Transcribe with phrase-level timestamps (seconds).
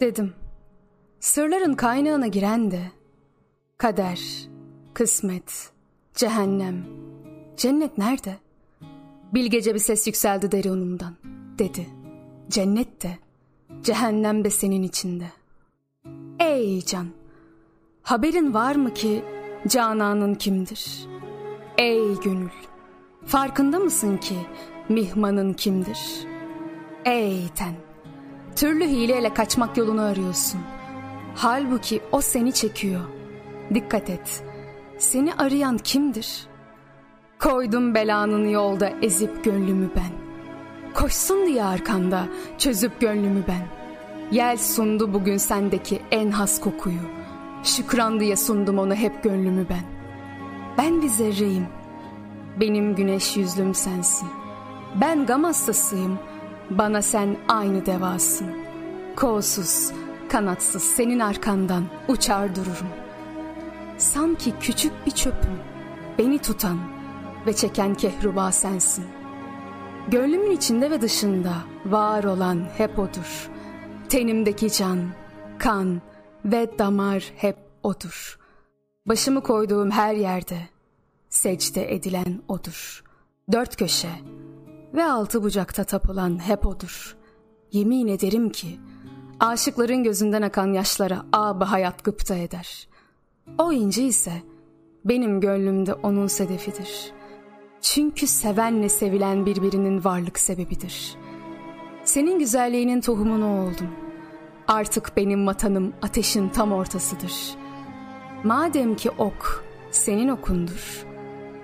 [0.00, 0.32] Dedim.
[1.20, 2.82] Sırların kaynağına giren de
[3.78, 4.20] kader,
[4.94, 5.70] kısmet,
[6.14, 6.84] cehennem,
[7.56, 8.36] cennet nerede?
[9.34, 11.14] Bilgece bir ses yükseldi derunumdan.
[11.58, 11.86] Dedi.
[12.48, 13.18] Cennet de,
[13.82, 15.24] cehennem de senin içinde.
[16.38, 17.06] Ey can!
[18.02, 19.24] Haberin var mı ki
[19.68, 21.06] Canan'ın kimdir?
[21.78, 22.48] Ey gönül!
[23.26, 24.36] Farkında mısın ki
[24.88, 26.26] mihmanın kimdir?
[27.04, 27.89] Ey ten!
[28.56, 30.60] Türlü hileyle kaçmak yolunu arıyorsun.
[31.34, 33.00] Halbuki o seni çekiyor.
[33.74, 34.42] Dikkat et.
[34.98, 36.46] Seni arayan kimdir?
[37.38, 40.12] Koydum belanın yolda ezip gönlümü ben.
[40.94, 42.26] Koşsun diye arkanda
[42.58, 43.66] çözüp gönlümü ben.
[44.36, 47.00] Yel sundu bugün sendeki en has kokuyu.
[47.62, 49.84] Şükran diye sundum onu hep gönlümü ben.
[50.78, 51.66] Ben bir zerreyim.
[52.60, 54.28] Benim güneş yüzlüm sensin.
[55.00, 56.18] Ben gam hastasıyım.
[56.70, 58.50] Bana sen aynı devasın.
[59.16, 59.92] Kolsuz,
[60.28, 62.88] kanatsız senin arkandan uçar dururum.
[63.98, 65.58] Sanki küçük bir çöpüm.
[66.18, 66.78] Beni tutan
[67.46, 69.04] ve çeken kehruba sensin.
[70.08, 71.54] Gönlümün içinde ve dışında
[71.86, 73.50] var olan hep odur.
[74.08, 74.98] Tenimdeki can,
[75.58, 76.02] kan
[76.44, 78.38] ve damar hep odur.
[79.06, 80.58] Başımı koyduğum her yerde
[81.28, 83.04] secde edilen odur.
[83.52, 84.10] Dört köşe
[84.94, 87.16] ve altı bucakta tapılan hep odur.
[87.72, 88.80] Yemin ederim ki
[89.40, 92.88] aşıkların gözünden akan yaşlara ağabey hayat gıpta eder.
[93.58, 94.32] O inci ise
[95.04, 97.12] benim gönlümde onun sedefidir.
[97.80, 101.16] Çünkü sevenle sevilen birbirinin varlık sebebidir.
[102.04, 103.90] Senin güzelliğinin tohumunu oldum.
[104.68, 107.54] Artık benim vatanım ateşin tam ortasıdır.
[108.44, 111.06] Madem ki ok senin okundur,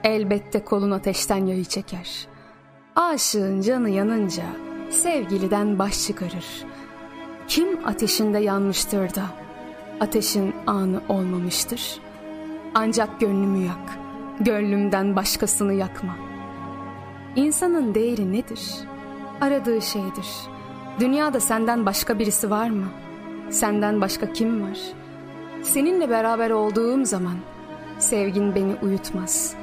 [0.05, 2.29] elbette kolun ateşten yayı çeker.
[2.97, 4.45] Aşığın canı yanınca
[4.91, 6.65] sevgiliden baş çıkarır.
[7.49, 9.23] Kim ateşinde yanmıştır da
[10.01, 12.01] ateşin anı olmamıştır.
[12.75, 13.99] Ancak gönlümü yak,
[14.41, 16.17] gönlümden başkasını yakma.
[17.37, 18.63] İnsanın değeri nedir?
[19.41, 20.29] Aradığı şeydir.
[21.01, 22.87] Dünyada senden başka birisi var mı?
[23.51, 24.79] Senden başka kim var?
[25.63, 27.37] Seninle beraber olduğum zaman
[27.99, 29.55] sevgin beni uyutmaz.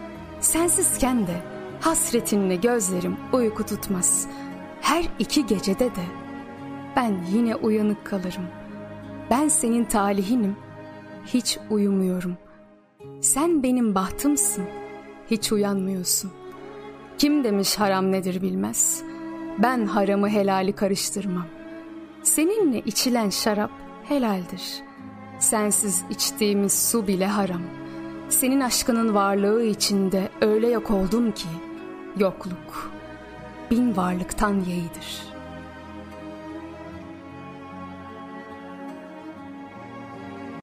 [0.41, 1.52] Sensizken de
[1.83, 4.27] hasretinle gözlerim uyku tutmaz.
[4.81, 6.05] Her iki gecede de
[6.95, 8.47] ben yine uyanık kalırım.
[9.31, 10.55] Ben senin talihinim,
[11.25, 12.37] hiç uyumuyorum.
[13.21, 14.63] Sen benim bahtımsın,
[15.31, 16.31] hiç uyanmıyorsun.
[17.17, 19.03] Kim demiş haram nedir bilmez.
[19.59, 21.45] Ben haramı helali karıştırmam.
[22.23, 23.71] Seninle içilen şarap
[24.03, 24.81] helaldir.
[25.39, 27.61] Sensiz içtiğimiz su bile haram.
[28.29, 31.47] Senin aşkının varlığı içinde öyle yok oldum ki
[32.17, 32.91] yokluk
[33.71, 35.32] bin varlıktan yeğidir.''